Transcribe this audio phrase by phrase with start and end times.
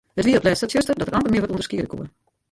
[0.19, 2.05] It wie op 't lêst sa tsjuster dat er amper mear wat ûnderskiede koe.